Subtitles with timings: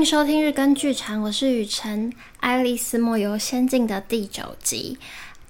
[0.00, 2.10] 迎收听日更剧场，我是雨辰。
[2.38, 4.98] 《爱丽丝梦游仙境》的第九集，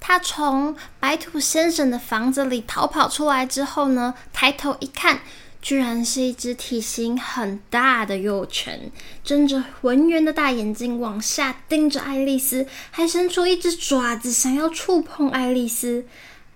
[0.01, 5.21] 她从白兔先生的房子里逃跑出来之后呢，抬头一看，
[5.63, 8.91] 居然是一只体型很大的幼犬，
[9.23, 16.05] 睁着浑圆的大眼睛往下盯着爱丽丝，还伸出一只爪子想要触碰爱丽丝。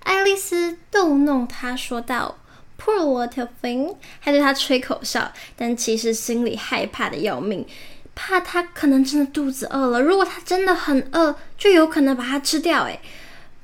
[0.03, 2.39] 爱丽丝逗弄他说道
[2.79, 7.67] ：“Poor little thing”，还对他吹口哨，但其实心里害怕的要命，
[8.15, 10.01] 怕他可能真的肚子饿了。
[10.01, 12.85] 如果他真的很饿，就有可能把它吃掉。
[12.85, 13.01] 诶，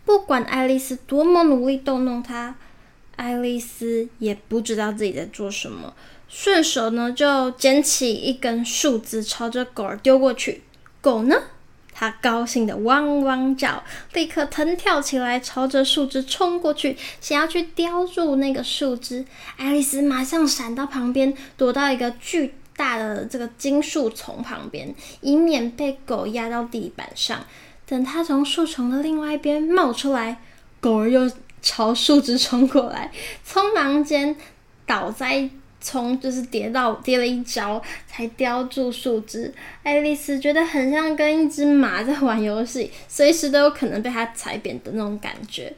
[0.04, 2.56] 不管爱丽丝多么努力逗弄他，
[3.16, 5.94] 爱丽丝也不知道自己在做什么，
[6.28, 10.62] 顺手呢就捡起一根树枝，朝着狗儿丢过去。
[11.00, 11.36] 狗呢？
[12.00, 19.22] 他高兴的汪汪叫，立刻腾跳起来，朝着树枝冲过去，想要去叼住那个树枝。
[19.58, 27.44] 爱丽丝马上闪到旁边，躲到一个巨大的这个金树丛旁边，以免被狗压到地板上。
[27.84, 30.40] 等它从树丛的另外一边冒出来，
[30.80, 33.12] 狗儿又朝树枝冲过来，
[33.46, 34.34] 匆忙间
[34.86, 35.50] 倒在。
[35.80, 39.52] 从就是跌到跌了一跤，才叼住树枝。
[39.82, 45.72] 爱丽丝觉得很像跟一只马在玩游戏，随时都有可能被它踩扁的那种感觉。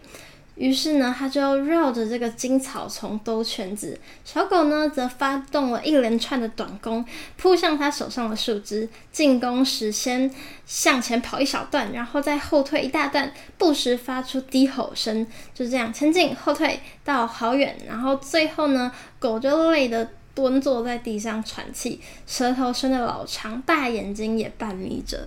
[0.54, 3.98] 于是呢，他就绕着这个金草丛兜圈子。
[4.22, 7.02] 小狗呢，则发动了一连串的短攻，
[7.38, 8.86] 扑向他手上的树枝。
[9.10, 10.30] 进攻时先
[10.66, 15.26] 向前跑一小段，然后再后退一大段，不时发出低吼声。
[15.54, 25.26] 就这样前进后退到好远，然后最后呢，狗就累得蹲坐在地上喘气，舌头伸得老长，大眼睛也半眯着。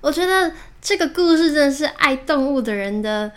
[0.00, 3.30] 我觉得这个故事真的是爱动物的人的。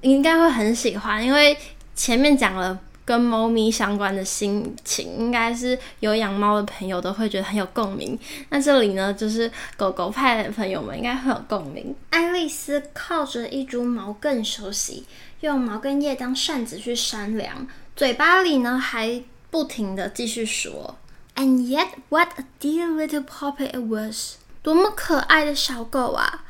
[0.00, 1.56] 应该会很喜欢，因为
[1.94, 8.18] 前面讲了跟猫咪相关的心情，应该是有养猫的朋友都会觉得很有共鸣。
[8.48, 11.94] 那这里呢，就是狗狗派的朋友们应该会有共鸣。
[12.10, 15.04] 爱丽丝靠着一株毛茛休息，
[15.40, 17.66] 用毛茛叶当扇子去扇凉，
[17.96, 20.96] 嘴巴里呢还不停地继续说
[21.34, 24.36] ：“And yet, what a dear little puppy it was！
[24.62, 26.44] 多么可爱的小狗啊！”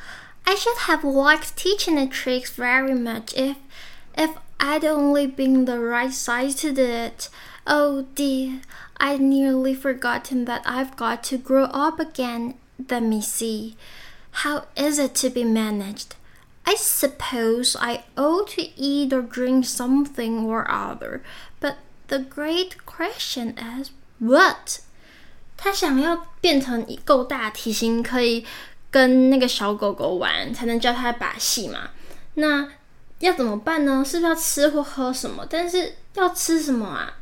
[0.45, 3.57] I should have liked teaching the tricks very much if,
[4.17, 7.29] if I'd only been the right size to do it.
[7.65, 8.61] Oh dear,
[8.97, 12.55] I'd nearly forgotten that I've got to grow up again.
[12.89, 13.75] Let me see.
[14.31, 16.15] How is it to be managed?
[16.65, 21.23] I suppose I ought to eat or drink something or other,
[21.59, 21.77] but
[22.07, 24.79] the great question is what?
[25.57, 28.45] 他想要变成够大体型可以。
[28.92, 31.90] 跟那个小狗狗玩才能教它把戏嘛？
[32.34, 32.68] 那
[33.18, 34.04] 要怎么办呢？
[34.04, 35.46] 是不是要吃或喝什么？
[35.48, 37.14] 但是要吃什么啊？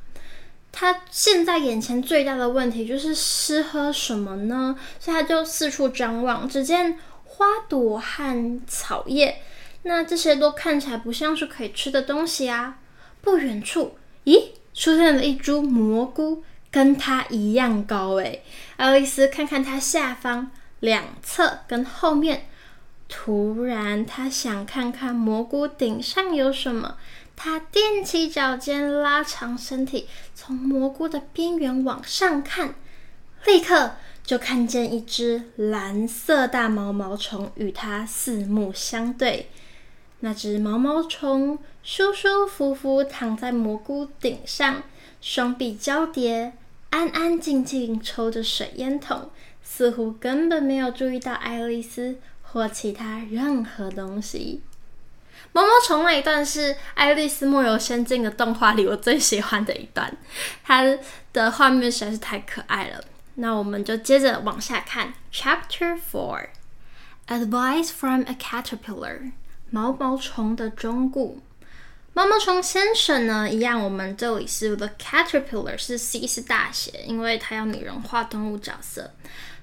[0.72, 4.76] 他现在眼前最大的问题就是吃喝什么呢？
[4.98, 9.40] 所以他就四处张望，只见花朵和草叶，
[9.82, 12.78] 那这些都看起来不像是可以吃的东西啊。
[13.20, 18.42] 不远处，咦，出现了一株蘑菇，跟它一样高诶。
[18.76, 20.50] 爱丽丝看看它下方。
[20.80, 22.46] 两侧跟后面，
[23.08, 26.96] 突然他想看看蘑菇顶上有什么。
[27.36, 32.74] 他踮起脚尖，拉长身体，从蘑菇的边缘往上看，
[33.46, 33.92] 立刻
[34.22, 39.48] 就看见一只蓝色大毛毛虫与他四目相对。
[40.20, 44.82] 那只毛毛虫舒舒服服躺在蘑菇顶上，
[45.22, 46.52] 双臂交叠，
[46.90, 49.30] 安安静静抽着水烟筒。
[49.72, 54.60] 似乎根本没有注意到爱丽丝或其他任何东西。
[55.52, 60.12] 毛毛虫那一段是《爱丽丝梦游仙境》的动画里我最喜欢的一段，
[60.64, 60.82] 它
[61.32, 63.00] 的画面实在是太可爱了。
[63.36, 66.48] 那我们就接着往下看，Chapter Four。
[67.28, 69.30] Advice from a Caterpillar，
[69.70, 71.36] 毛毛虫的忠告。
[72.12, 79.12] 毛毛虫先生呢，一样，我们这里是 The Caterpillar，是 C 是大写，因为它要拟人化动物角色。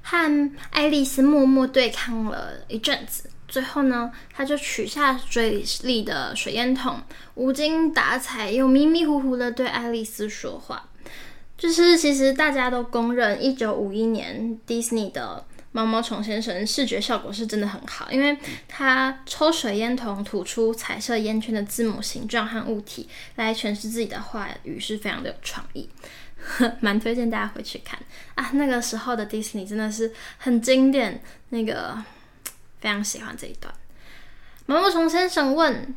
[0.10, 7.02] 和爱丽丝默默对抗了一阵子，最后呢，他就取下嘴里的水烟筒，
[7.36, 10.88] 无精打采又迷迷糊糊的对爱丽丝说话。
[11.58, 25.90] 就是其实大家都公认，一九五一年迪士尼的毛毛虫先生视觉效果是真的很好，因为他抽水烟筒吐出彩色烟圈的字母形状和物体来诠释自己的话语，是非常的有创意。
[26.82, 28.00] 蛮推荐大家回去看
[28.36, 28.52] 啊！
[28.54, 31.98] 那个时候的迪士尼真的是很经典，那个
[32.80, 33.74] 非常喜欢这一段。
[34.66, 35.96] 毛毛虫先生问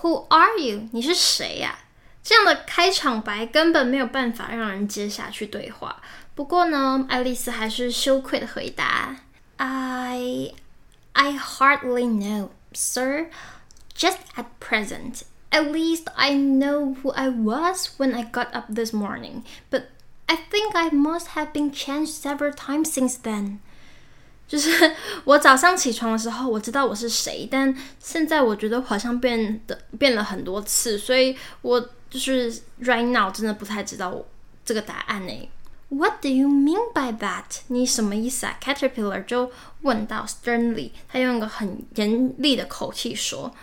[0.00, 0.88] ：“Who are you？
[0.92, 1.78] 你是谁呀？”
[2.22, 6.00] 这样的开场白根本没有办法让人接下去对话。
[6.34, 9.16] 不过呢，爱丽丝还是羞愧的回答
[9.56, 10.52] ：“I
[11.12, 13.26] I hardly know, sir.
[13.94, 18.91] Just at present, at least I know who I was when I got up this
[18.91, 19.43] morning.
[19.69, 19.83] But
[20.27, 23.59] I think I must have been changed several times since then.”
[24.47, 24.95] 就是
[25.25, 34.23] 我早上起床的时候，我知道我是谁，但现在我觉得好像变得变了很多次，所以我就是 right now 真的不太知道
[34.63, 35.49] 这个答案呢。
[35.89, 37.43] What do you mean by that？
[37.67, 38.57] 你什么意思啊？
[38.61, 39.51] Caterpillar 就
[39.81, 43.53] 问到 sternly，他用一个很严厉的口气说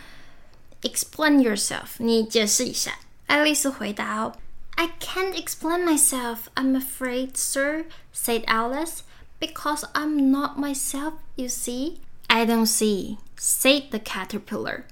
[0.81, 4.33] ：“Explain yourself，你解释一下。”爱丽丝回答：“
[4.75, 6.37] I can't explain myself.
[6.55, 8.99] I'm afraid, sir,” said Alice.
[9.39, 11.97] Because I'm not myself, you see.
[12.27, 14.83] I don't see, said the caterpillar.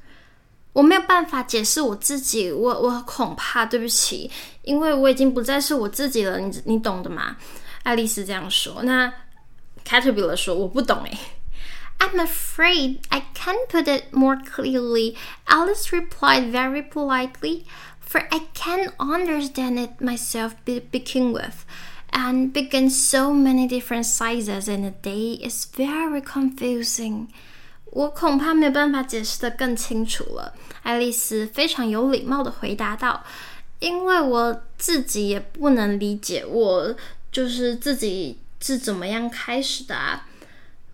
[0.73, 4.29] 我没有办法解释我自己，我我恐怕对不起，
[4.63, 7.37] 因为我已经不再是我自己了，你你懂的吗？
[7.83, 8.83] 爱丽丝这样说。
[8.83, 9.11] 那
[9.85, 11.17] caterpillar 说我不懂诶。
[11.99, 15.15] I'm afraid I can't put it more clearly.
[15.47, 17.65] Alice replied very politely,
[17.99, 21.65] for I can't understand it myself to begin with.
[22.15, 27.27] And begin so many different sizes in a day is very confusing.
[27.85, 30.53] 我恐怕没有办法解释得更清楚了。
[30.83, 36.95] 爱丽丝非常有礼貌地回答道：“因为我自己也不能理解，我
[37.31, 40.27] 就是自己是怎么样开始的啊。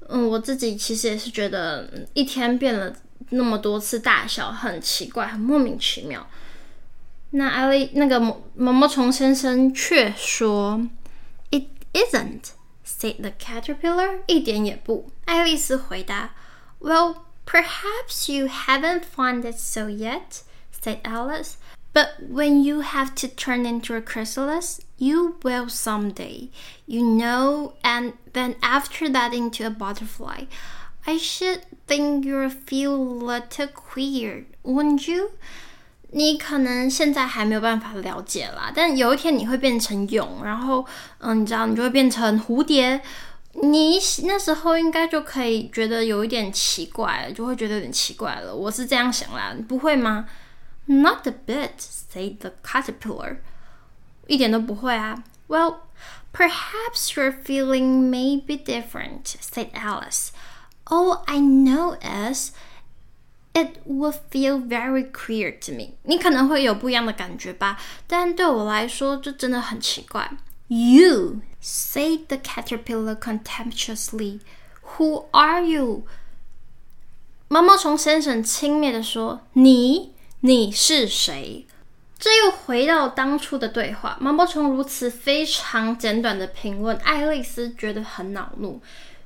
[0.09, 2.95] 嗯，我自己其实也是觉得一天变了
[3.31, 6.27] 那么多次大小，很奇怪，很莫名其妙。”
[7.31, 10.81] 那爱丽那个毛毛毛虫先生却说
[11.51, 11.65] ：“It。
[11.95, 12.55] Isn't,
[12.85, 14.19] said the caterpillar.
[14.27, 15.13] 一点也不。
[15.27, 16.35] 爱丽丝回答
[16.81, 20.41] ：“Well, perhaps you haven't found it so yet,”
[20.83, 21.53] said Alice.
[21.94, 26.50] “But when you have to turn into a chrysalis, you will someday,
[26.86, 30.46] you know, and then after that into a butterfly.
[31.06, 35.32] I should think you'll feel a little queer, wouldn't you?”
[36.12, 40.84] 你可能现在还没有办法了解啦，但有一天你会变成蛹，然后，
[41.20, 43.00] 嗯，你知道，你就会变成蝴蝶。
[43.54, 48.56] 你那时候应该就可以觉得有一点奇怪了，就会觉得有点奇怪了。
[48.56, 50.26] 我是这样想啦，不会吗
[50.86, 53.38] ？Not a bit, said the caterpillar.
[54.28, 55.24] 一点都不会啊。
[55.48, 55.82] Well,
[56.34, 60.30] perhaps your feeling may be different, said Alice.
[60.86, 62.52] All I know is.
[63.52, 65.96] It would feel very queer to me.
[66.04, 70.32] 你可能会有不一样的感觉吧，但对我来说，这真的很奇怪。
[70.68, 74.42] You said the caterpillar contemptuously.
[74.98, 76.04] Who are you?
[77.48, 80.13] 毛毛虫先生轻蔑地说：“你，
[80.45, 81.67] 你是谁？”
[82.21, 84.19] 这又回到当初的对话。
[84.21, 88.79] 毛毛虫如此非常简短的评论，爱丽丝觉得很恼怒，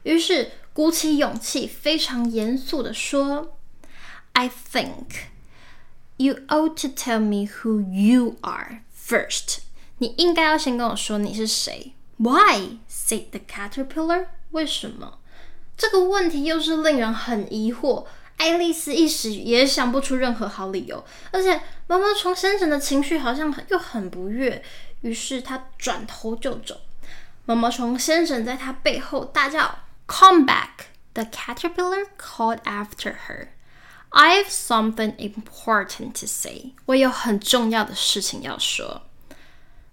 [0.04, 3.56] 于是鼓起勇气，非常严肃地说。
[4.32, 5.26] I think
[6.18, 9.58] you ought to tell me who you are first.
[9.98, 11.94] 你应该要先跟我说你是谁。
[12.18, 12.78] Why?
[12.88, 14.26] said the caterpillar.
[14.52, 15.18] 为什么？
[15.76, 18.06] 这个问题又是令人很疑惑。
[18.38, 24.62] 爱丽丝一时也想不出任何好理由，而且毛毛虫先生的情绪好像又很不悦，
[25.02, 26.80] 于是他转头就走。
[27.44, 33.48] 毛毛虫先生在他背后大叫：“Come back!” The caterpillar called after her.
[34.10, 36.72] I've something important to say.
[36.86, 39.02] 我有很重要的事情要说。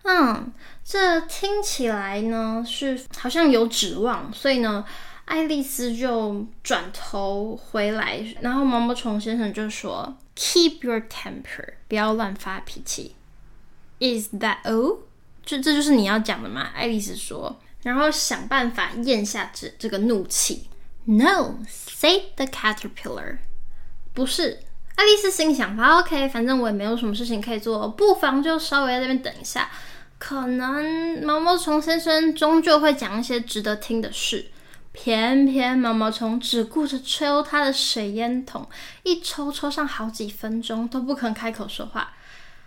[0.04, 4.86] 嗯，这听起来呢是好像有指望，所以呢，
[5.26, 13.16] 爱丽丝就转头回来，然后毛毛虫先生就说：“Keep your temper，不要乱发脾气。”
[14.00, 15.00] Is that all？
[15.44, 16.70] 这这就是你要讲的吗？
[16.76, 20.70] 爱丽丝说，然后想办法咽下这这个怒气。
[21.06, 23.38] No，said the caterpillar.
[24.14, 24.60] 不是，
[24.96, 29.70] 爱丽丝心想法：“OK，反正我也没有什么事情可以做，不妨就稍微在这边等一下。
[30.18, 34.48] 可能毛毛虫先生终究会讲一些值得听的事。
[34.95, 38.69] 偏偏毛毛虫只顾着抽他的水烟筒，
[39.05, 42.13] 一抽抽上好几分钟都不肯开口说话。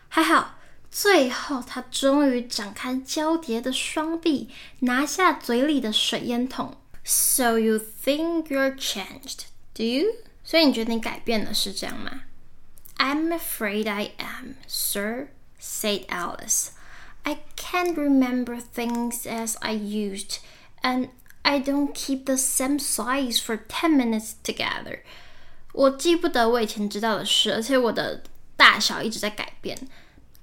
[0.07, 0.55] 还好，
[0.89, 6.77] 最后他终于展开交叠的双臂，拿下嘴里的水烟筒。
[7.03, 10.05] So you think you're changed, do you?”
[10.45, 12.21] 所以你觉得你改变了是这样吗？
[12.97, 15.27] I'm afraid I am, sir,
[15.59, 16.67] said Alice.
[17.23, 20.37] I can't remember things as I used,
[20.81, 21.09] and
[21.43, 24.99] I don't keep the same size for ten minutes together.
[25.73, 28.23] 我记不得我以前知道的事，而且我的
[28.55, 29.87] 大小一直在改变。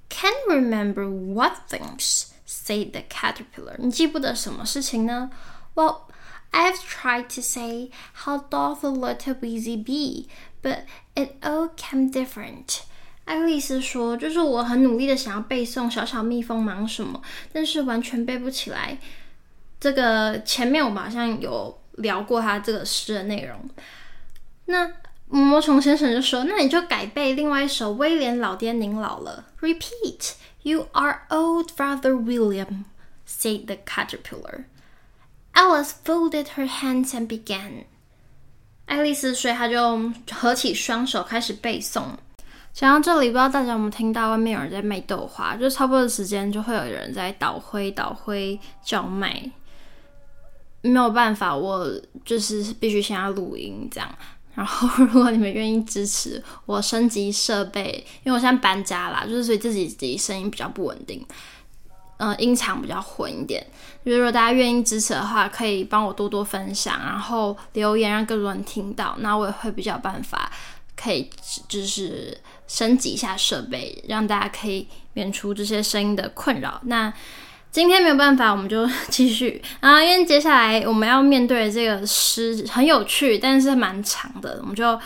[0.08, 2.24] Can't remember what things?
[2.46, 3.76] said the caterpillar.
[3.78, 5.30] 你记不得什么事情呢？
[5.74, 6.02] Well,
[6.50, 7.90] I've tried to say
[8.24, 10.26] how doth the little busy bee,
[10.60, 10.80] but
[11.14, 12.80] it all came different.
[13.24, 18.98] 爱丽丝说：“就是我很努力的想要背诵小小蜜蜂忙什么，但是完全背不起来。”
[19.79, 23.57] 这个前面我们好像有聊过他这个诗的内容。
[24.65, 24.91] 那
[25.27, 32.85] 魔虫先生就说：“那你就改背另外一首《威廉老爹您老了》。” Repeat, you are old, Father William,"
[33.27, 34.65] said the caterpillar.
[35.53, 37.85] Alice folded her hands and began.
[38.85, 42.03] 爱丽丝所以她就合起双手开始背诵。
[42.73, 45.55] 讲到这里，不知道大家有没有听到外面有人在卖豆花？
[45.55, 49.49] 就差不多的时间，就会有人在捣灰、捣灰叫卖。
[50.89, 51.89] 没有办法，我
[52.23, 54.09] 就是必须先要录音这样。
[54.53, 61.25] 然后， 如果你们愿意支持我升级设备，因为我现在搬家啦，就是所以自己自己声音比较不稳定，
[62.17, 63.65] 呃，音场比较混一点。
[64.03, 70.51] 如果大家愿意支持的话，可以帮我多多分享，然后留言让更多人听到，那我也会比较办法
[70.95, 71.29] 可以
[71.67, 72.37] 就是。
[72.67, 76.81] 升级一下设备，让大家可以免除这些声音的困扰。
[76.85, 77.13] 那
[77.75, 84.97] 今天没有办法，我们就 继续啊，因为接下来我们要面对的这个诗很有趣，但是蛮长的，我们就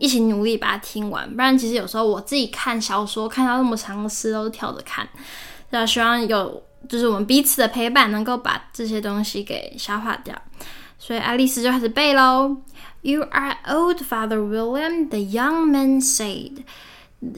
[0.00, 1.24] 一起努力把它听完。
[1.30, 5.08] 不然，其实有时候我自己看小说看到那么长的诗都是跳着看。
[5.70, 10.34] 那希望有就是我们彼此的陪伴，能够把这些东西给消化掉。
[10.98, 12.56] 所以爱丽丝就开始背喽。
[13.02, 16.64] You are old, Father William, the young man said.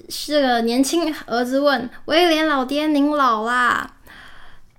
[0.08, 3.96] 这个年轻儿子问威廉老爹：“您老啦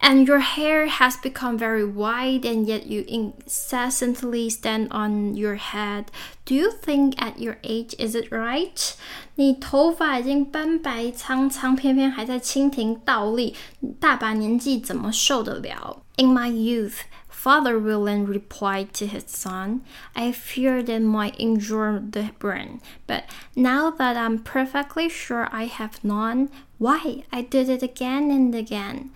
[0.01, 6.11] ？”And your hair has become very white, and yet you incessantly stand on your head.
[6.45, 8.95] Do you think at your age is it right?
[9.37, 13.55] 你头发已经斑白苍苍，偏偏还在蜻蜓倒立，
[13.99, 16.03] 大把年纪怎么受得了？
[16.17, 17.05] In my youth.
[17.31, 19.81] Father William replied to his son,
[20.15, 23.25] I feared it might injure the brain, but
[23.55, 26.49] now that I'm perfectly sure I have none,
[26.79, 29.11] why, I did it again and again.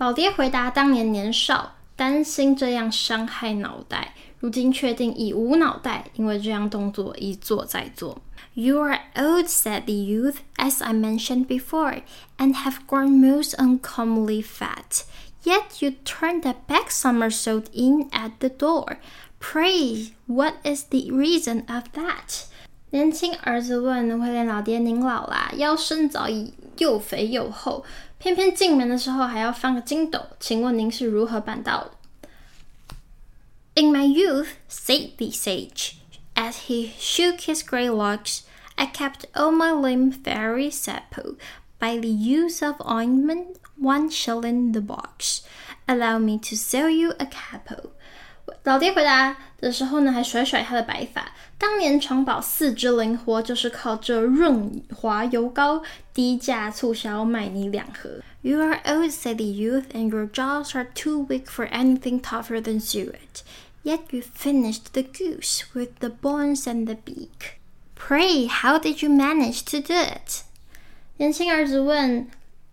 [0.00, 8.22] 老爹回答：当年年少，担心这样伤害脑袋，如今确定已无脑袋，因为这样动作一做再做。
[8.54, 12.00] You are old, said the youth, as I mentioned before,
[12.38, 15.02] and have grown most uncommonly fat.
[15.44, 18.96] Yet you turn that back somersault in at the door.
[19.38, 22.44] Pray, what is the reason of that?
[22.88, 27.84] 年轻儿子问威廉老爹：“您老啦，腰身早已又肥又厚，
[28.19, 31.91] 偏偏进门的时候还要翻个筋斗，请问您是如何办到的？”
[33.75, 35.95] In my youth, said the sage,
[36.33, 38.41] as he shook his grey locks,
[38.75, 41.35] I kept all my limbs very supple
[41.79, 43.57] by the use of ointment.
[43.77, 45.41] One shilling the box.
[45.85, 47.91] Allow me to sell you a capo.
[48.64, 51.32] 老爹回答的时候呢，还甩甩他的白发。
[51.58, 55.82] 当年长保四肢灵活，就是靠这润滑油膏，
[56.14, 58.20] 低价促销卖你两盒。
[58.42, 62.80] You are old, said the youth, and your jaws are too weak for anything tougher than
[62.80, 63.42] suet.
[63.82, 67.60] Yet you finished the goose with the bones and the beak.
[67.94, 70.42] Pray, how did you manage to do it?
[71.18, 72.28] 年轻儿子问。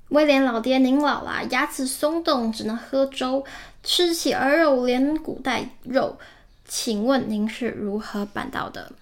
[0.10, 3.44] 威廉老爹，您老啦，牙齿松动，只能喝粥，
[3.87, 6.19] 吃起鹅肉连骨带肉。
[6.67, 8.93] 请问您是如何办到的？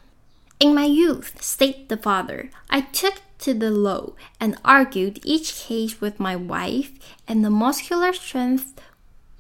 [0.59, 5.95] In my youth, said the father, I took to the law and argued each case
[6.01, 6.91] with my wife,
[7.27, 8.65] and the muscular strength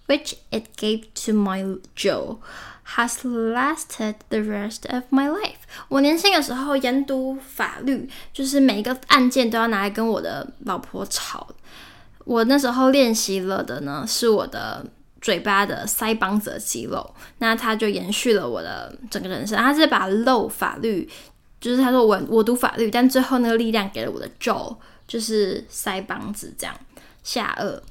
[0.07, 2.39] which it gave to my jaw
[2.97, 5.59] has lasted the rest of my life。
[5.89, 11.49] 我年轻的时候研读法律，就是每一个案件都要拿来跟我的老婆吵。
[12.25, 14.87] 我那时候练习了的呢，是我的
[15.25, 19.59] 嘴巴的腮帮子的肌肉，那他就延续了我的整个人生。
[19.59, 21.09] 他是把 law 法律，
[21.61, 26.75] 就是他说我我读法律，但最后那个力量给了我的 jaw，就是腮帮子这样
[27.23, 27.83] 下顎。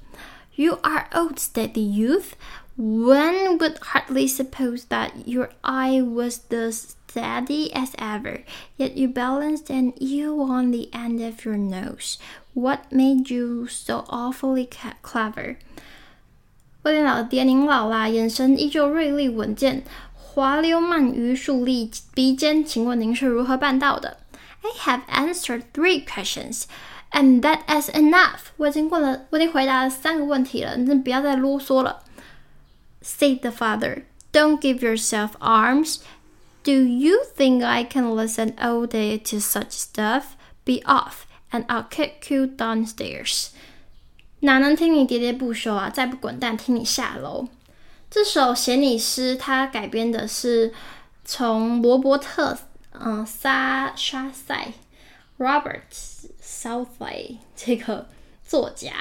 [0.56, 2.32] You are old, said the youth.
[2.76, 8.44] One would hardly suppose that your eye was thus steady as ever,
[8.78, 12.18] yet you balanced an eel on the end of your nose.
[12.54, 14.68] What made you so awfully
[15.02, 15.58] clever?
[16.84, 24.18] 威廉老爹，您老啦，眼神依旧锐利稳健，滑溜鳗鱼竖立鼻尖，请问您是如何办到的？
[24.62, 26.64] I have answered three questions,
[27.12, 28.52] and that is enough.
[28.58, 32.04] 我已经问了，我已经回答了三个问题了，你不要再啰嗦了。
[33.02, 34.04] said the father.
[34.32, 35.98] Don't give yourself arms.
[36.64, 40.36] Do you think I can listen all day to such stuff?
[40.66, 43.50] Be off, and I'll kick you downstairs.
[44.45, 45.89] 哪能听你喋喋不休啊？
[45.89, 47.49] 再不滚蛋，听你下楼。
[48.11, 50.71] 这首写你诗，它改编的是
[51.25, 52.59] 从罗伯特，
[52.93, 54.75] 嗯，沙沙塞
[55.39, 55.81] （Robert
[56.43, 58.09] Southey） 这个
[58.47, 58.93] 作家，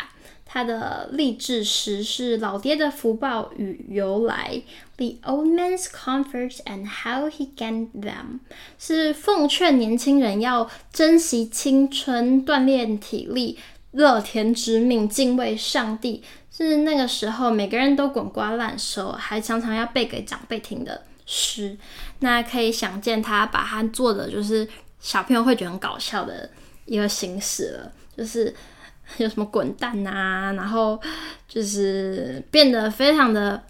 [0.45, 4.51] 他的励志诗是《老爹的福报与由来》
[4.95, 8.39] （The Old Man's Comforts and How He Gained Them），
[8.79, 13.59] 是奉劝年轻人要珍惜青春，锻炼体力，
[13.93, 16.21] 乐天知命，敬畏上帝。
[16.51, 21.75] 是那个时候，每个人都滚瓜烂熟，还常常要背给长辈听的诗。
[22.19, 24.67] 那可以想见，他把它做的就是
[24.99, 26.47] 小朋友会觉得很搞笑的
[26.85, 28.53] 一个形式了，就是
[29.17, 31.01] 有什么滚蛋啊，然后
[31.47, 33.63] 就是变得非常的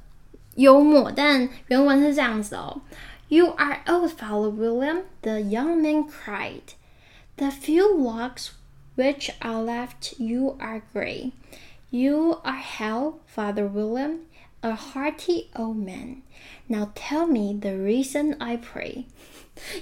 [0.56, 1.10] 幽默。
[1.10, 2.82] 但原文是这样子哦
[3.30, 6.74] ：You are old, Father William, the young man cried.
[7.38, 8.50] The few locks
[8.97, 11.33] which are left you are gray.
[11.91, 14.27] You are hell, Father William,
[14.63, 16.23] a hearty old man.
[16.67, 19.05] Now tell me the reason I pray.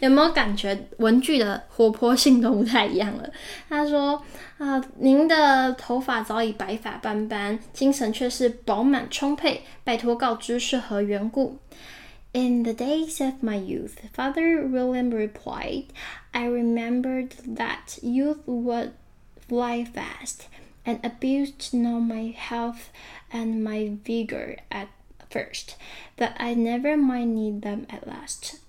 [0.01, 3.31] 有没有感觉文句的活泼性都不太一样了？
[3.69, 4.25] 他说：“
[4.57, 9.63] 啊、呃，您的头发早已白发斑斑，精神却是饱满充沛。
[9.85, 11.59] 拜托告知是何缘故。”
[12.33, 15.87] In the days of my youth, Father William replied,
[16.33, 18.91] I remembered that youth would
[19.51, 20.49] fly fast.
[20.89, 22.91] And abused not my health
[23.33, 24.87] and my vigor at
[25.29, 25.75] first,
[26.17, 28.61] but I never might need them at last.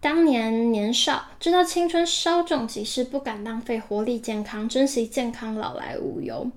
[0.00, 6.52] 当年年少，知道青春稍纵即逝，不敢浪费活力健康，珍惜健康老来无忧。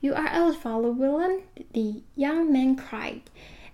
[0.00, 1.40] You are old, Father William,
[1.72, 3.22] the young man cried,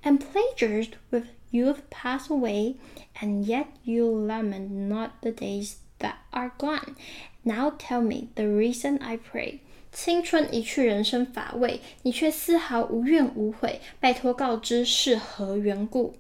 [0.05, 2.77] and pleasures with youth pass away,
[3.21, 6.95] and yet you lament not the days that are gone.
[7.43, 9.61] Now tell me the reason I pray.
[9.93, 13.81] 青春一去，人生乏味，你却丝毫无怨无悔。
[13.99, 16.15] 拜托告知是何缘故？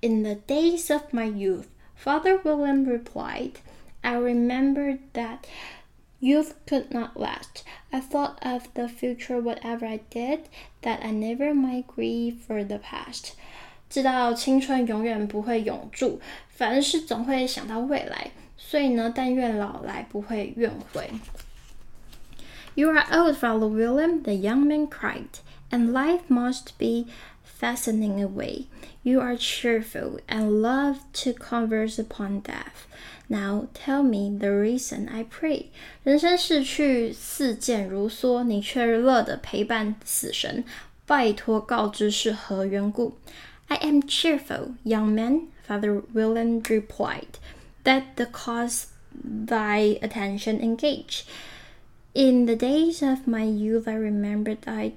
[0.00, 1.64] In the days of my youth,
[1.96, 3.52] Father William replied,
[4.02, 5.38] I remembered that
[6.20, 7.62] youth could not last.
[7.90, 10.40] I thought of the future, whatever I did,
[10.82, 13.32] that I never might grieve for the past.
[13.88, 21.10] 知道青春永远不会永驻，凡事总会想到未来， 所以呢，但愿老来不会怨悔。
[22.74, 27.10] You are old, Father William, the young man cried, and life must be
[27.60, 28.66] fastening away.
[29.02, 32.88] You are cheerful and love to converse upon death.
[33.28, 35.66] Now tell me the reason I pray.
[36.02, 40.64] 人生逝去，似箭如梭，你却乐得陪伴死神。
[41.06, 43.16] 拜托告知是何缘故？
[43.68, 47.38] I am cheerful, young man, Father William replied.
[47.88, 51.24] That the cause thy attention engage.
[52.14, 54.92] In the days of my youth, I remembered I,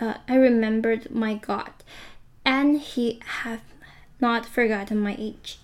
[0.00, 1.72] uh, I remembered my God,
[2.44, 3.60] and He hath
[4.18, 5.58] not forgotten my age.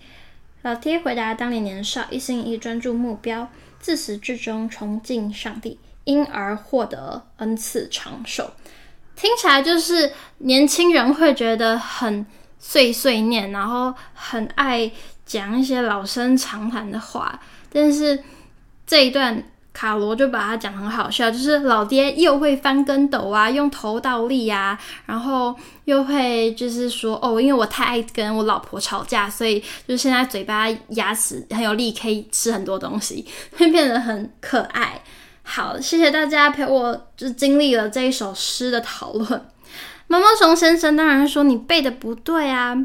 [0.63, 3.51] 老爹回答：当年年少，一心一意专注目标，
[3.81, 8.53] 自始至终崇敬上帝，因而获得恩赐长寿。
[9.17, 12.27] 听起来就是年轻人会觉得很
[12.59, 14.91] 碎碎念，然后很爱
[15.26, 17.40] 讲一些老生常谈的话，
[17.72, 18.24] 但是
[18.86, 19.44] 这一段。
[19.76, 25.56] 卡罗就把他讲很好笑，就是老爹又会翻跟斗啊，用头倒立呀，然后
[25.86, 33.26] 又会就是说哦，因为我太爱跟我老婆吵架，所以就现在嘴巴牙齿很有力，可以吃很多东西，
[33.58, 35.02] 会变得很可爱。
[35.42, 39.44] 好，谢谢大家陪我就经历了这一首诗的讨论。
[40.06, 42.78] 毛毛虫先生当然说你背的不对啊，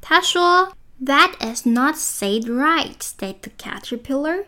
[0.00, 4.45] 他说 That is not said right, said the caterpillar,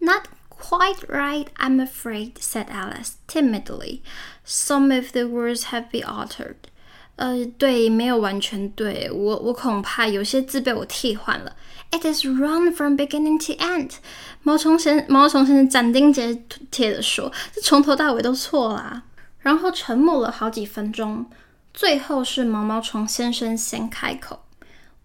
[0.00, 0.28] not.
[0.60, 4.02] Quite right, I'm afraid," said Alice timidly.
[4.44, 6.56] "Some of the words have been altered."
[7.14, 11.54] 呃，对，没有完全对，我我恐怕有些字被我替换了。
[11.92, 13.98] It is wrong from beginning to end.
[14.42, 19.04] 毛虫先毛虫先生斩钉截铁地说：“这从头到尾都错啦。”
[19.38, 21.30] 然后沉默了好几分钟，
[21.72, 24.40] 最后是毛毛虫先生先开口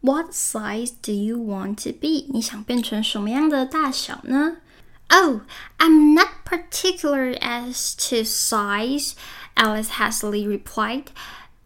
[0.02, 2.28] ：“What size do you want to be？
[2.34, 4.58] 你想变成什么样的大小呢？”
[5.10, 5.42] Oh,
[5.78, 9.14] I'm not particular as to size,
[9.56, 11.08] Alice hastily replied.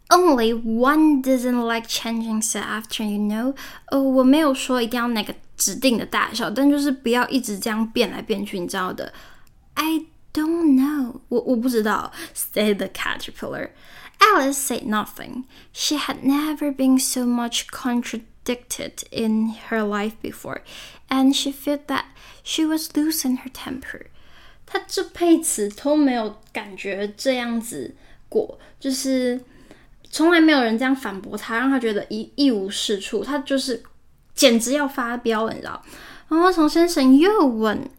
[0.09, 3.55] Only one doesn't like changing so often, you know.
[3.91, 9.13] 呃，我没有说一定要那个指定的大小，但就是不要一直这样变来变去，你知道的。
[9.75, 11.19] I don't know.
[11.29, 13.69] 我我不知道 said the caterpillar.
[14.19, 15.45] Alice said nothing.
[15.71, 20.61] She had never been so much contradicted in her life before,
[21.09, 22.05] and she felt that
[22.47, 24.05] She was losing her temper.
[24.65, 27.93] 她这辈子都没有感觉这样子
[28.29, 29.43] 过，就是
[30.09, 33.83] 从来没有人这样反驳他，让他觉得一一无是处，他就是
[34.33, 35.83] 简直要发飙了，你知道？
[36.29, 37.89] 毛毛虫先生又问：“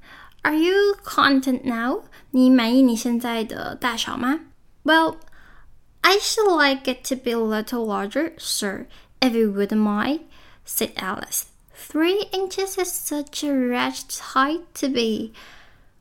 [0.40, 2.04] Are you content now？
[2.30, 4.40] 你满意你现在的大小吗？”
[4.84, 5.16] Well,
[6.02, 8.86] I should like it to be a little larger, sir,
[9.20, 10.20] if you wouldn't mind,"
[10.64, 11.46] said Alice.
[11.74, 15.32] "Three inches is such a wretched height to be."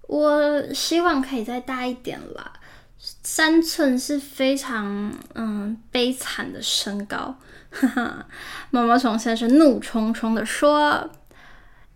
[0.07, 2.53] 我希望可以再大一点啦。
[2.99, 7.37] 三寸是非常嗯悲惨的身高。
[7.69, 8.25] 哈哈，
[8.71, 11.09] 毛毛虫先生怒冲冲地说：“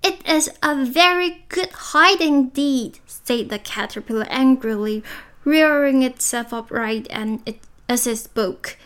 [0.01, 5.03] It is a very good height indeed,” said the caterpillar angrily,
[5.45, 8.77] rearing itself upright and it as it spoke.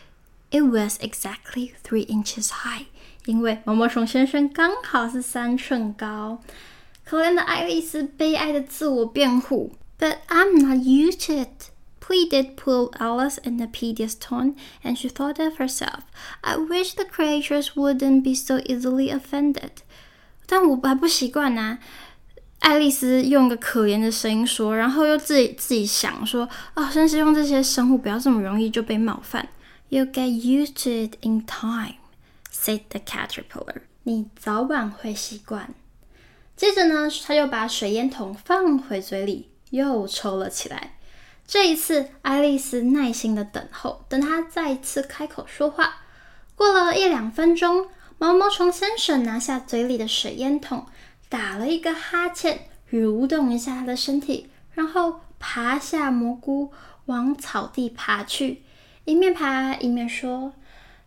[0.52, 2.88] It was exactly three inches high.
[3.26, 6.42] 因为毛毛虫先生刚好是三寸高。
[7.04, 9.72] 可怜的爱丽丝悲哀的自我辩护。
[9.98, 11.72] But I'm not used to it,
[12.02, 16.04] pleaded poor Alice in a piteous tone, and she thought of herself.
[16.42, 19.84] I wish the creatures wouldn't be so easily offended.
[20.46, 21.80] 但我还不习惯呢。
[22.61, 29.49] 爱丽丝用个可怜的声音说，然后又自己自己想说：“哦，真希望这些生物不要这么容易就被冒犯。”
[29.89, 31.97] ”“You get used to it in time,
[32.53, 33.83] said the caterpillar.
[34.05, 35.75] 你早晚会习惯。
[36.55, 40.99] 接着呢，他又把水烟筒放回嘴里，又抽了起来。
[41.47, 46.03] 这一次，爱丽丝耐心的等候，等他再次开口说话。
[46.55, 50.87] 过了一两分钟，毛毛虫先生拿下嘴里的水烟筒，
[51.31, 56.73] 打了一个哈欠，蠕动一下他的身体，然后爬下蘑菇，
[57.07, 58.61] 往草地爬去，
[59.05, 60.53] 一面爬一面说：“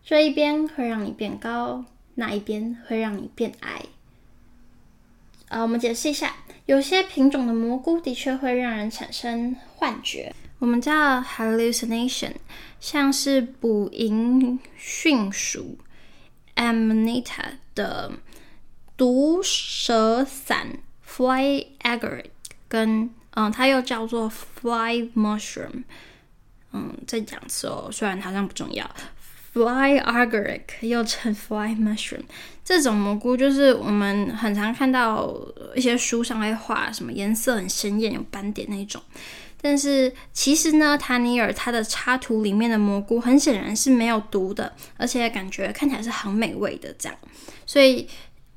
[0.03, 1.83] 这一边会让你变高，
[2.15, 3.81] 那一边会让你变矮。”
[5.49, 12.31] 啊，我们解释一下，有些品种的蘑菇的确会让人产生幻觉，我们叫 hallucination，
[12.79, 15.77] 像是捕蝇蕈属
[16.55, 17.43] Amanita
[17.75, 18.13] 的
[19.03, 20.65] 毒蛇伞
[21.05, 22.27] fly agaric，
[22.69, 25.83] 跟嗯，它又叫做 fly mushroom，
[26.71, 28.89] 嗯，再讲一次哦，虽然好像不重要。
[29.51, 32.23] Fly agaric 又称 fly mushroom，
[32.63, 35.37] 这种蘑菇就是我们很常看到
[35.75, 39.01] 一些书上会画什么颜色很鲜艳、有斑点那种。
[39.61, 47.17] 但是其实呢，塔尼尔它的插图里面的蘑菇很显然是没有毒的，而且感觉看起来是很美味的这样。
[47.65, 48.07] 所以，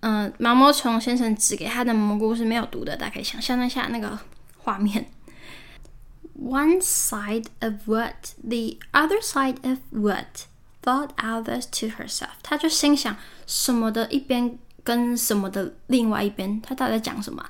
[0.01, 4.19] 嗯、毛毛虫先生指给他的蘑菇是没有毒的，大家可以想象一下那个
[4.59, 5.11] 画面。
[6.39, 10.47] One side of what, the other side of what?
[10.83, 17.45] Thought Alice to herself，她就心想什么的一边跟什么的另外一边，他到底在讲什么？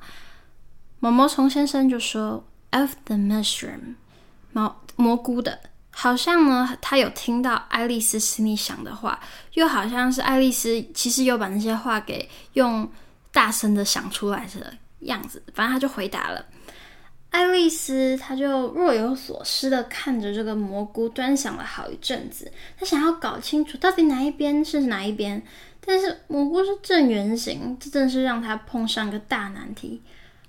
[1.00, 3.96] 毛毛虫先生就说：“Of the mushroom，
[4.52, 5.60] 毛蘑菇的。”
[5.98, 9.18] 好像呢，他有听到爱丽丝心里想的话，
[9.54, 12.86] 又好像是爱丽丝其实有把那些话给用
[13.32, 15.42] 大声的想出来的样子。
[15.54, 16.44] 反正他就回答了。
[17.30, 22.52] 爱丽丝，她就若有所思的看着这个蘑菇，端详了好一阵子。
[22.78, 25.42] 她想要搞清楚到底哪一边是哪一边，
[25.84, 30.02] 但是蘑菇是正圆形，这正是让她碰上个大难题。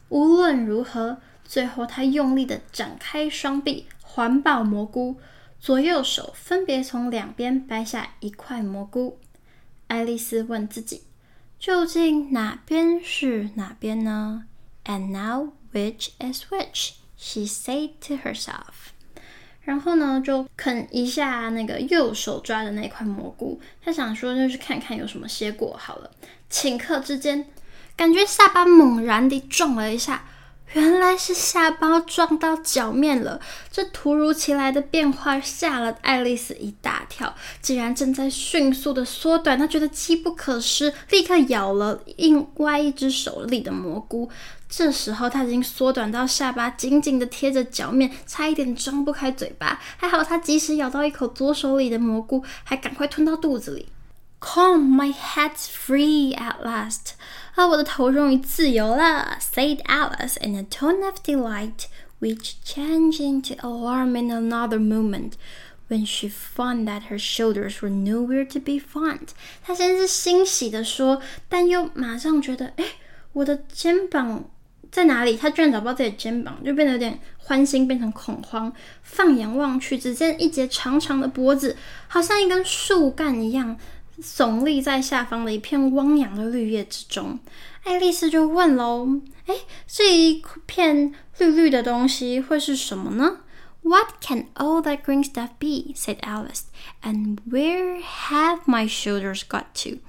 [0.10, 5.18] 无论如何，最后她用力的展开双臂，环抱蘑菇，
[5.68, 9.20] 左右手分别从两边掰下一块蘑菇。
[9.88, 11.04] 爱丽丝问自己：
[11.60, 14.46] 究竟哪边是哪边呢
[14.86, 15.50] ？And now.
[15.74, 16.92] Which is which?
[17.18, 18.94] She said to herself.
[19.60, 23.60] 然后呢，就啃一下那个右手抓的那块蘑菇。
[23.84, 26.10] 她想说，就是看看有什么结果好了。
[26.50, 27.46] 顷刻之间，
[27.98, 30.30] 感觉下巴猛然地撞了一下。
[30.74, 33.40] 原来是下巴撞到脚面了，
[33.72, 37.34] 这突如其来的变化吓了爱丽丝一大跳。
[37.62, 44.30] 竟然正在迅速的缩短，她觉得机不可失，立刻咬了另外一只手里的蘑菇。
[44.68, 49.80] 这时候，她已经缩短到下巴紧紧的贴着脚面，差一点张不开嘴巴。
[49.96, 53.88] 还好，她及时咬到一口左手里的蘑菇，还赶快吞到肚子里。
[54.40, 57.14] Come, my head's free at last.
[57.58, 61.86] 啊，我的头终于自由了，said Alice in a tone of delight,
[62.20, 65.32] which changed into alarm in another moment
[65.90, 69.30] when she found that her shoulders were nowhere to be found.
[69.64, 72.86] 她先是欣喜地说，但又马上觉得，哎，
[73.34, 74.48] 我的肩膀
[74.92, 75.36] 在哪里？
[75.36, 78.72] 她居然找不到自己的肩膀，就变得有点欢欣，变成恐慌。
[79.02, 81.76] 放眼望去，只见一截长长的脖子，
[82.08, 83.76] 好像一根树干一样。
[84.22, 87.40] 耸立在下方的一片汪洋的绿叶之中，
[87.84, 89.08] 爱丽丝就问喽
[89.46, 89.56] ：“哎，
[89.88, 93.42] 这一片绿绿的东西会是什么呢
[93.84, 95.94] What can all that green stuff be?
[95.96, 96.64] said Alice.
[97.02, 100.00] And where have my shoulders got to?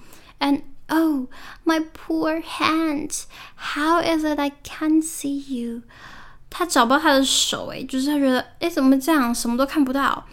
[0.40, 1.29] And oh,
[1.64, 3.25] my poor hands!
[3.55, 5.83] How is it I can't see you?
[6.51, 10.27] 他找不到他的手，诶，就是他觉得，诶，怎么这样，什么都看不到。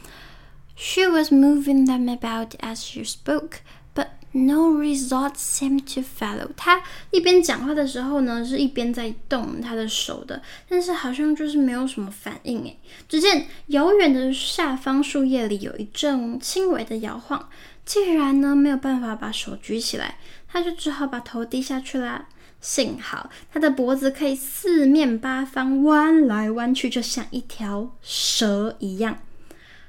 [0.75, 3.61] She was moving them about as she spoke,
[3.93, 6.49] but no results seemed to follow.
[6.57, 12.77] 她一边讲话的时候呢，是一边在动她的手的，但是好像就是没有什么反应诶。
[13.07, 17.47] 只见遥远的下方树叶里有一阵轻微的摇晃，
[17.85, 22.27] 既然呢没有办法把手举起来，她就只好把头低下去啦。
[22.59, 29.19] 幸好她的脖子可以四面八方弯来弯去，就像一条蛇一样。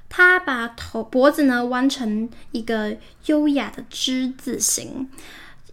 [0.09, 5.11] 他把头脖子呢弯成一个优雅的之字形，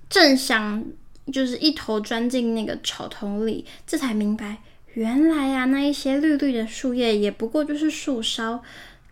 [0.09, 0.83] 正想
[1.31, 4.57] 就是一头钻进那个草丛里，这才明白，
[4.95, 8.61] 原来啊那一些绿绿的树叶也不过就是树梢。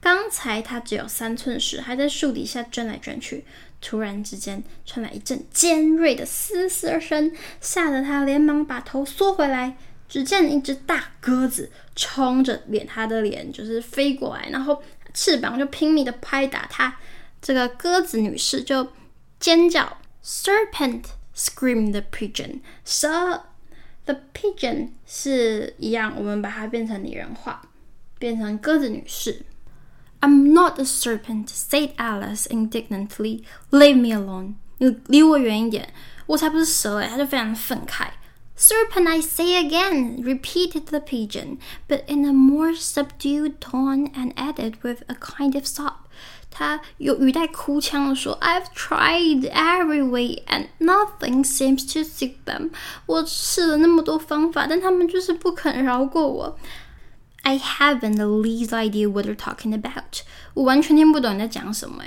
[0.01, 3.45] 刚才他只有三寸时还在树底下钻来钻去，
[3.79, 7.31] 突然之间传来一阵尖锐的嘶嘶声，
[7.61, 9.77] 吓得他连忙把头缩回来。
[10.09, 14.81] 只见一只大鸽子冲着脸他的脸就是飞过来，然后。
[15.13, 16.95] 翅膀就拼命的拍打它，
[17.41, 18.87] 这个鸽子女士就
[19.39, 21.03] 尖叫，Serpent
[21.35, 23.45] screamed the pigeon，蛇
[24.05, 27.61] ，the pigeon 是一样，我们把它变成拟人化，
[28.19, 29.43] 变成鸽子女士。
[30.19, 33.43] I'm not a serpent, said Alice indignantly.
[33.71, 35.91] Leave me alone，你离我远一点，
[36.27, 38.09] 我才不是蛇诶，他就非常愤慨。
[38.60, 45.02] Serpent, I say again, repeated the pigeon, but in a more subdued tone and added with
[45.08, 45.92] a kind of sob.
[46.50, 52.70] 他有语带哭腔的说：“I've tried every way and nothing seems to suit them。
[53.04, 56.58] 我试了那么多方法，但他们就是不肯饶过我。
[57.42, 60.22] I haven't the least idea what they're talking about。
[60.54, 62.02] 我完全听不懂你在讲什么。”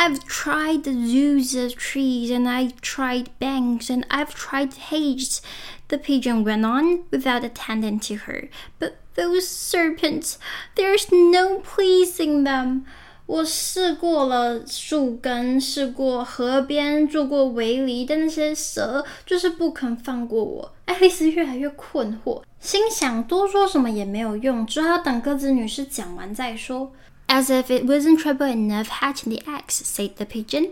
[0.00, 5.40] I've tried the zoos of trees, and I've tried banks, and I've tried hedges.
[5.88, 8.48] The pigeon went on without attending to her.
[8.78, 10.36] But those serpents,
[10.74, 12.82] there's no pleasing them.
[13.26, 20.72] 我试过了树根，试过河边，做过围篱，但那些蛇就是不肯放过我。
[20.84, 26.92] 爱丽丝越来越困惑，心想多说什么也没有用，只好等鸽子女士讲完再说。
[27.30, 30.68] As if it wasn't trouble enough hatching the eggs, said the pigeon.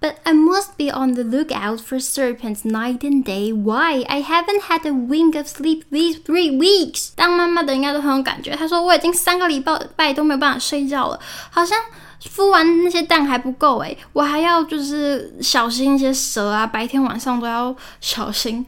[0.00, 3.52] But I must be on the lookout for serpents night and day.
[3.52, 4.04] Why?
[4.08, 7.10] I haven't had a wink of sleep these three weeks.
[7.14, 8.56] 当妈妈的应该都很有感觉。
[8.56, 9.62] 她说我已经三个礼
[9.96, 11.78] 拜都没有办法睡觉了，好像
[12.22, 18.64] 孵完那些蛋还不够诶，我还要就是小心一些蛇啊，白天晚上都要小心。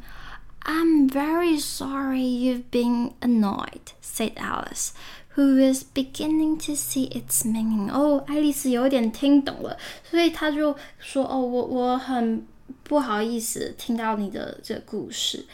[0.64, 4.92] I'm very sorry you've been annoyed, said Alice.
[5.36, 7.90] Who is beginning to see its meaning？
[7.90, 12.44] 哦，爱丽丝有点听懂了，所以她就说：“哦，我我很
[12.82, 15.46] 不好意思听到你的这个故事，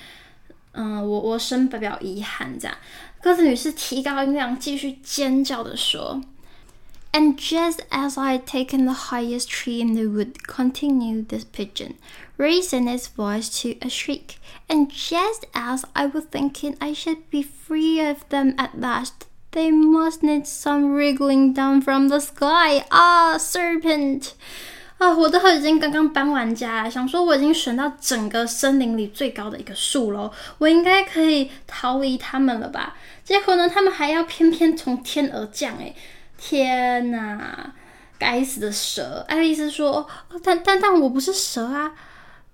[0.72, 2.76] 嗯，我我深表表遗憾。”这样，
[3.22, 6.20] 鸽子女士提高音量，继续尖叫的说
[7.12, 11.94] ：“And just as I had taken the highest tree in the wood,” continued the pigeon,
[12.36, 14.36] raising its voice to a shriek,
[14.68, 19.70] “and just as I was thinking I should be free of them at last.” They
[19.70, 22.84] must need some wriggling down from the sky.
[22.90, 24.32] 啊，serpent！
[24.98, 32.96] 啊，我都已经刚刚搬完家了，想说我已经选到整个森林里最高的一个树喽，我应该可以逃离他们了吧？
[33.24, 35.94] 结果呢，他们还要偏偏从天而降，诶，
[36.40, 37.74] 天哪！
[38.18, 39.24] 该死的蛇！
[39.28, 40.08] 爱丽丝说：“
[40.42, 41.92] 但但但我不是蛇啊！”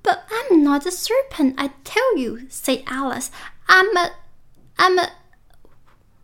[0.03, 3.29] But I'm not a serpent, I tell you," said Alice.
[3.67, 4.13] "I'm a,
[4.77, 5.11] I'm a，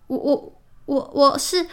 [0.09, 0.55] 我我。
[0.89, 1.69] 我我是，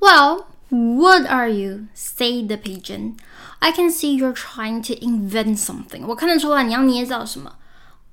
[0.00, 1.86] Well, what are you?
[1.94, 3.16] Said the pigeon.
[3.60, 6.04] I can see you're trying to invent something.
[6.08, 7.54] 我看得出来你要捏造什么。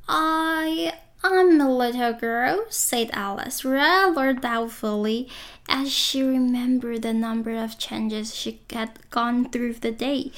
[0.06, 5.28] I I'm a little girl, said Alice, rather doubtfully,
[5.68, 10.32] as she remembered the number of changes she had gone through the day.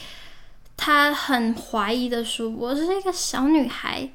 [0.76, 4.10] 她很怀疑的说：“我是一个小女孩，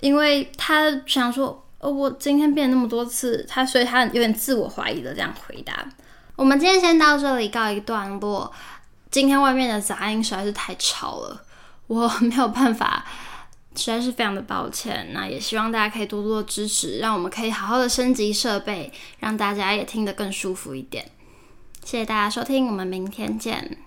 [0.00, 5.86] 因为她想说。”哦，我今天变了那么多次，他所以他有点自我怀疑的这样回答。
[6.34, 8.50] 我们今天先到这里告一段落。
[9.10, 11.42] 今天外面的杂音实在是太吵了，
[11.86, 13.04] 我没有办法，
[13.75, 15.09] 实在是非常的抱歉。
[15.13, 21.05] 那也希望大家可以多多支持，让我们可以好好的升级设备，让大家也听得更舒服一点。
[21.83, 23.77] 谢谢大家收听，我们明天见。